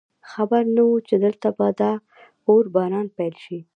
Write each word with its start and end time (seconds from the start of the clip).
خبر 0.31 0.63
نه 0.75 0.83
وو 0.87 0.97
چې 1.07 1.15
دلته 1.25 1.47
به 1.57 1.67
د 1.79 1.81
اور 2.49 2.63
باران 2.75 3.07
پیل 3.17 3.35
شي 3.43 3.59